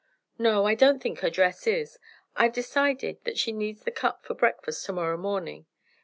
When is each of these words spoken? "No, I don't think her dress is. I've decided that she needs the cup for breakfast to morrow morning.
"No, 0.39 0.65
I 0.65 0.73
don't 0.73 0.99
think 0.99 1.19
her 1.19 1.29
dress 1.29 1.67
is. 1.67 1.99
I've 2.35 2.53
decided 2.53 3.23
that 3.23 3.37
she 3.37 3.51
needs 3.51 3.83
the 3.83 3.91
cup 3.91 4.25
for 4.25 4.33
breakfast 4.33 4.83
to 4.87 4.93
morrow 4.93 5.15
morning. 5.15 5.67